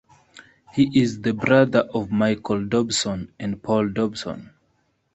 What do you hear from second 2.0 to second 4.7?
Michael Dobson and Paul Dobson.